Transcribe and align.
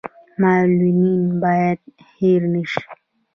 معلولین 0.41 1.23
باید 1.43 1.79
هیر 2.15 2.41
نشي 2.53 2.83